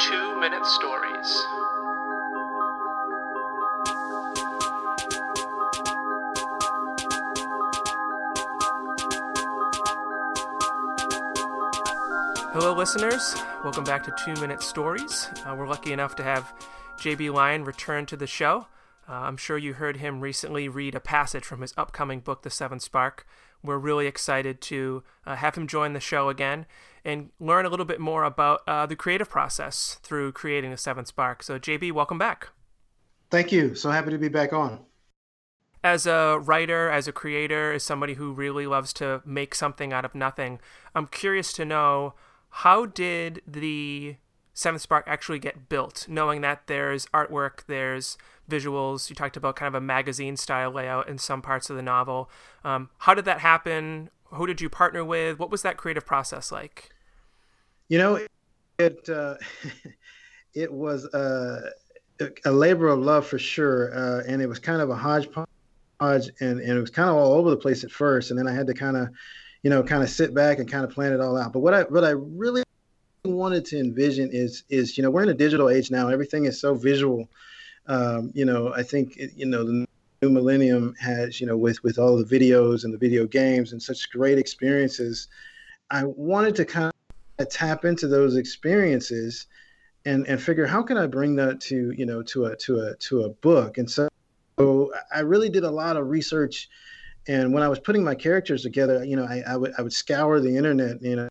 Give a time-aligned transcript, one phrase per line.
[0.00, 1.46] Two Minute Stories.
[12.52, 13.36] Hello, listeners.
[13.62, 15.28] Welcome back to Two Minute Stories.
[15.46, 16.52] Uh, we're lucky enough to have
[16.98, 18.66] JB Lyon return to the show.
[19.08, 22.50] Uh, I'm sure you heard him recently read a passage from his upcoming book, The
[22.50, 23.26] Seventh Spark.
[23.62, 26.66] We're really excited to uh, have him join the show again
[27.04, 31.08] and learn a little bit more about uh, the creative process through creating The Seventh
[31.08, 31.42] Spark.
[31.42, 32.48] So, JB, welcome back.
[33.30, 33.74] Thank you.
[33.74, 34.80] So happy to be back on.
[35.82, 40.04] As a writer, as a creator, as somebody who really loves to make something out
[40.04, 40.60] of nothing,
[40.94, 42.14] I'm curious to know
[42.48, 44.16] how did the
[44.54, 48.16] Seventh Spark actually get built, knowing that there's artwork, there's
[48.48, 49.10] visuals.
[49.10, 52.30] You talked about kind of a magazine style layout in some parts of the novel.
[52.64, 54.10] Um, how did that happen?
[54.26, 55.38] Who did you partner with?
[55.38, 56.93] What was that creative process like?
[57.88, 58.20] You know,
[58.78, 59.36] it uh,
[60.54, 61.70] it was uh,
[62.44, 65.46] a labor of love for sure, uh, and it was kind of a hodgepodge,
[66.00, 68.52] and, and it was kind of all over the place at first, and then I
[68.52, 69.08] had to kind of
[69.64, 71.52] you know, kind of sit back and kind of plan it all out.
[71.52, 72.62] But what I what I really
[73.24, 76.08] wanted to envision is is you know we're in a digital age now.
[76.08, 77.28] Everything is so visual.
[77.86, 79.86] Um, you know, I think you know the
[80.22, 83.82] new millennium has you know with with all the videos and the video games and
[83.82, 85.28] such great experiences.
[85.90, 86.92] I wanted to kind
[87.44, 89.46] tap into those experiences
[90.04, 92.94] and and figure how can I bring that to you know to a to a
[92.96, 93.78] to a book.
[93.78, 94.08] And so,
[94.58, 96.68] so I really did a lot of research
[97.26, 99.92] and when I was putting my characters together, you know, I, I would I would
[99.92, 101.28] scour the internet, you know,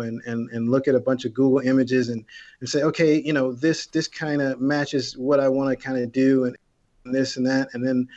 [0.00, 2.24] and and and look at a bunch of Google images and
[2.60, 5.98] and say, okay, you know, this this kind of matches what I want to kind
[5.98, 6.56] of do, and,
[7.04, 8.08] and, this and that, and then.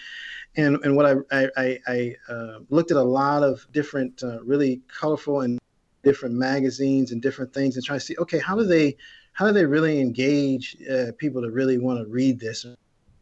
[0.56, 4.82] And, and what I, I, I uh, looked at a lot of different, uh, really
[4.88, 5.60] colorful and
[6.04, 8.96] different magazines and different things, and try to see, okay, how do they,
[9.34, 12.66] how do they really engage uh, people to really want to read this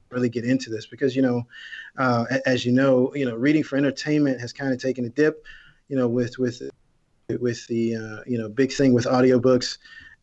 [0.10, 1.46] really get into this because you know,
[1.98, 5.46] uh, as you know, you know, reading for entertainment has kind of taken a dip,
[5.90, 6.62] you know, with with
[7.40, 9.78] with the uh, you know big thing with audiobooks,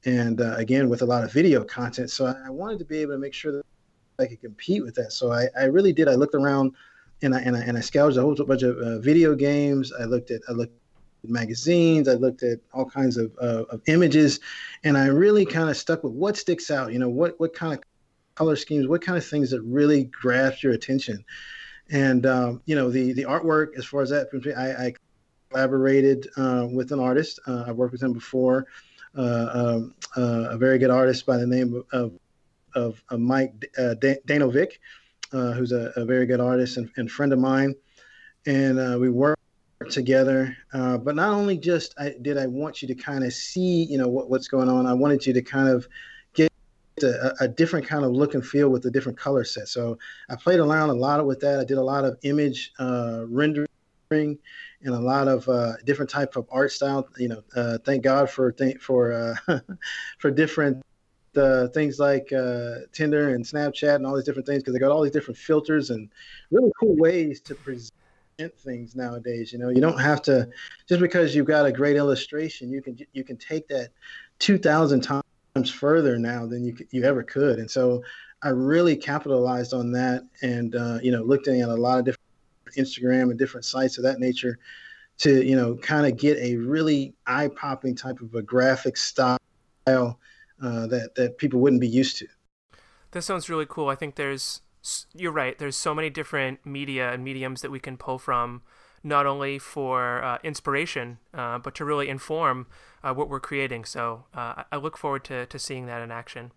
[0.04, 2.10] and uh, again with a lot of video content.
[2.10, 3.62] So I wanted to be able to make sure that
[4.18, 5.12] I could compete with that.
[5.12, 6.08] So I, I really did.
[6.08, 6.72] I looked around,
[7.22, 9.92] and I and I, and I scoured a whole bunch of uh, video games.
[9.98, 10.78] I looked at I looked
[11.30, 12.08] magazines.
[12.08, 14.40] I looked at all kinds of, uh, of images,
[14.82, 16.92] and I really kind of stuck with what sticks out.
[16.92, 17.80] You know, what what kind of
[18.34, 21.24] color schemes, what kind of things that really grasp your attention.
[21.90, 24.94] And um, you know, the the artwork, as far as that, I, I
[25.50, 27.38] collaborated uh, with an artist.
[27.46, 28.66] Uh, I've worked with him before,
[29.16, 32.18] uh, um, uh, a very good artist by the name of
[32.74, 34.72] of, of Mike uh, Danovic,
[35.32, 37.72] uh, who's a, a, very good artist and, and friend of mine.
[38.46, 39.40] And we worked
[39.90, 40.56] together.
[40.72, 44.08] but not only just I, did I want you to kind of see, you know,
[44.08, 44.86] what, what's going on.
[44.86, 45.86] I wanted you to kind of
[47.02, 49.68] a, a, different kind of look and feel with a different color set.
[49.68, 49.98] So
[50.30, 51.58] I played around a lot with that.
[51.58, 53.68] I did a lot of image uh, rendering
[54.10, 57.08] and a lot of uh, different type of art style.
[57.18, 59.12] You know, uh, thank God for for
[59.48, 59.58] uh,
[60.18, 60.82] for different
[61.36, 64.92] uh, things like uh, Tinder and Snapchat and all these different things because they got
[64.92, 66.08] all these different filters and
[66.50, 67.92] really cool ways to present
[68.38, 69.52] things nowadays.
[69.52, 70.48] You know, you don't have to
[70.88, 73.90] just because you've got a great illustration, you can you can take that
[74.38, 77.58] two thousand times further now than you you ever could.
[77.58, 78.02] And so
[78.42, 82.20] I really capitalized on that, and uh, you know, looking at a lot of different
[82.76, 84.58] Instagram and different sites of that nature
[85.18, 89.38] to you know kind of get a really eye popping type of a graphic style
[89.86, 90.08] uh,
[90.58, 92.26] that that people wouldn't be used to.
[93.12, 93.88] That sounds really cool.
[93.88, 94.60] I think there's
[95.14, 95.58] you're right.
[95.58, 98.62] There's so many different media and mediums that we can pull from
[99.02, 102.66] not only for uh, inspiration, uh, but to really inform
[103.02, 103.84] uh, what we're creating.
[103.84, 106.52] So uh, I look forward to, to seeing that in action.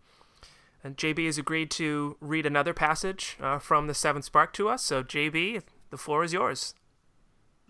[0.83, 4.83] And JB has agreed to read another passage uh, from the Seventh Spark to us.
[4.83, 6.75] So, JB, the floor is yours.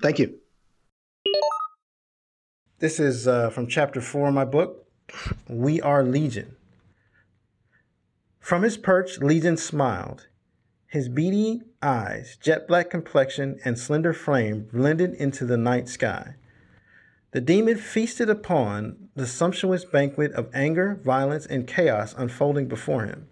[0.02, 0.40] Thank you.
[2.80, 4.86] This is uh, from chapter four of my book,
[5.48, 6.56] We Are Legion.
[8.40, 10.28] From his perch, Legion smiled.
[10.88, 16.36] His beady eyes, jet black complexion, and slender frame blended into the night sky.
[17.32, 23.28] The demon feasted upon the sumptuous banquet of anger, violence, and chaos unfolding before him.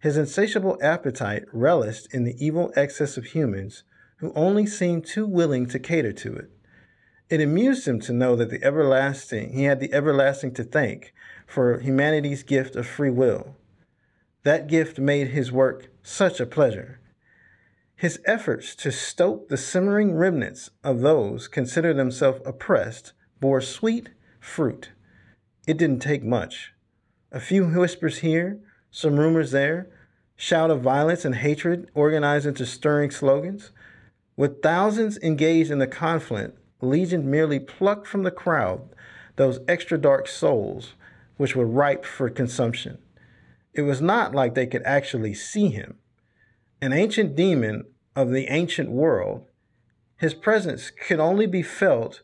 [0.00, 3.84] His insatiable appetite relished in the evil excess of humans
[4.16, 6.50] who only seemed too willing to cater to it.
[7.28, 11.14] It amused him to know that the everlasting he had the everlasting to thank
[11.46, 13.54] for humanity's gift of free will.
[14.42, 17.00] That gift made his work such a pleasure.
[17.94, 24.08] His efforts to stoke the simmering remnants of those consider themselves oppressed bore sweet
[24.40, 24.92] fruit.
[25.66, 26.72] It didn't take much.
[27.30, 28.58] A few whispers here,
[28.90, 29.90] some rumors there,
[30.36, 33.70] shout of violence and hatred organized into stirring slogans.
[34.36, 38.88] With thousands engaged in the conflict, Legion merely plucked from the crowd
[39.36, 40.94] those extra dark souls
[41.36, 42.96] which were ripe for consumption.
[43.74, 45.98] It was not like they could actually see him.
[46.80, 47.84] An ancient demon
[48.16, 49.46] of the ancient world,
[50.16, 52.22] his presence could only be felt,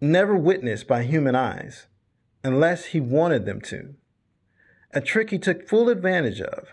[0.00, 1.86] never witnessed by human eyes,
[2.44, 3.94] unless he wanted them to.
[4.92, 6.68] A trick he took full advantage of.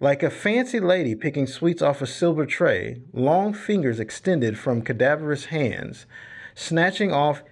[0.00, 5.46] Like a fancy lady picking sweets off a silver tray, long fingers extended from cadaverous
[5.46, 6.06] hands,
[6.54, 7.42] snatching off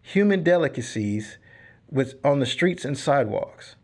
[0.00, 1.38] human delicacies
[1.90, 3.75] with, on the streets and sidewalks.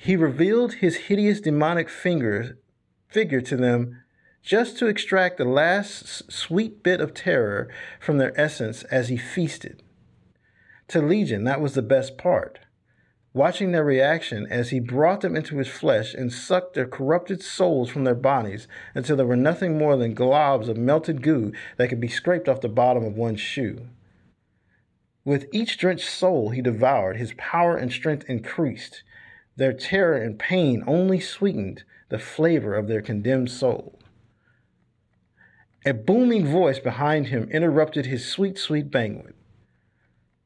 [0.00, 2.56] He revealed his hideous demonic finger,
[3.08, 4.00] figure to them
[4.42, 7.68] just to extract the last sweet bit of terror
[7.98, 9.82] from their essence as he feasted.
[10.86, 12.60] To Legion, that was the best part.
[13.34, 17.90] Watching their reaction as he brought them into his flesh and sucked their corrupted souls
[17.90, 22.00] from their bodies until there were nothing more than globs of melted goo that could
[22.00, 23.88] be scraped off the bottom of one's shoe.
[25.24, 29.02] With each drenched soul he devoured, his power and strength increased.
[29.58, 33.98] Their terror and pain only sweetened the flavor of their condemned soul.
[35.84, 39.34] A booming voice behind him interrupted his sweet, sweet banquet.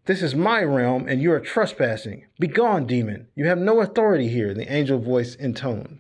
[0.06, 2.25] This is my realm, and you are trespassing.
[2.38, 3.29] Begone, demon.
[3.35, 5.99] You have no authority here, the angel voice intoned.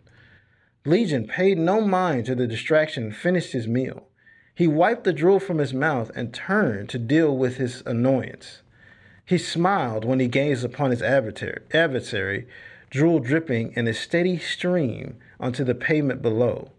[0.86, 4.08] Legion paid no mind to the distraction and finished his meal.
[4.54, 8.62] He wiped the drool from his mouth and turned to deal with his annoyance.
[9.26, 12.46] He smiled when he gazed upon his adversary,
[12.92, 16.70] drool dripping in a steady stream onto the pavement below,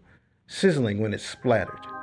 [0.46, 1.93] sizzling when it splattered.